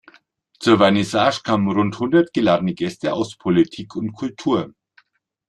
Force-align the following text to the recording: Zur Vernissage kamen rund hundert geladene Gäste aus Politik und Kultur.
Zur 0.59 0.79
Vernissage 0.79 1.43
kamen 1.43 1.69
rund 1.69 1.99
hundert 1.99 2.33
geladene 2.33 2.73
Gäste 2.73 3.13
aus 3.13 3.37
Politik 3.37 3.95
und 3.95 4.13
Kultur. 4.13 4.73